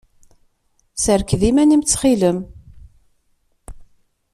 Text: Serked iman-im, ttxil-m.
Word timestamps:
Serked 1.03 1.41
iman-im, 1.49 1.83
ttxil-m. 1.83 2.37